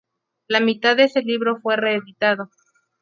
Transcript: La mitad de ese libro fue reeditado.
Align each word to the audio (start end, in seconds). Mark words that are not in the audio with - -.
La 0.47 0.59
mitad 0.61 0.97
de 0.97 1.03
ese 1.03 1.21
libro 1.21 1.61
fue 1.61 1.75
reeditado. 1.75 2.49